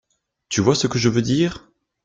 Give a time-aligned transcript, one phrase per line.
[0.49, 1.69] Tu vois ce que je veux dire?